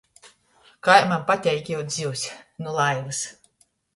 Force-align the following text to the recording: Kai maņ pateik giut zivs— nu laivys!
Kai 0.87 0.95
maņ 1.11 1.19
pateik 1.27 1.61
giut 1.69 1.93
zivs— 1.97 2.25
nu 2.65 2.75
laivys! 2.79 3.23